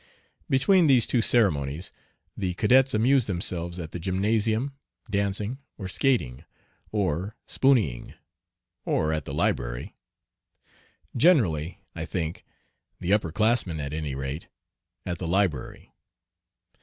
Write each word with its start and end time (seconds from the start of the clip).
Between 0.49 0.87
these 0.87 1.05
two 1.05 1.21
ceremonies 1.21 1.91
the 2.35 2.55
cadets 2.55 2.95
amuse 2.95 3.27
themselves 3.27 3.77
at 3.77 3.91
the 3.91 3.99
gymnasium, 3.99 4.71
dancing 5.07 5.59
or 5.77 5.87
skating, 5.87 6.43
or 6.91 7.35
"spooneying," 7.45 8.15
or 8.83 9.13
at 9.13 9.25
the 9.25 9.33
library; 9.35 9.95
generally, 11.15 11.81
I 11.93 12.05
think 12.05 12.43
the 12.99 13.13
upper 13.13 13.31
classmen 13.31 13.79
at 13.79 13.93
any 13.93 14.15
rate 14.15 14.47
at 15.05 15.19
the 15.19 15.27
library. 15.27 15.93